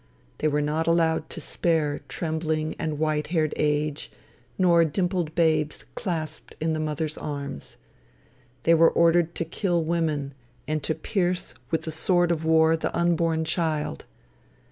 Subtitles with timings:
[0.39, 4.11] They were not allowed to spare trembling and white haired age,
[4.57, 7.75] nor dimpled babes clasped in the mothers' arms.
[8.63, 10.33] They were ordered to kill women,
[10.67, 14.05] and to pierce, with the sword of war, the unborn child.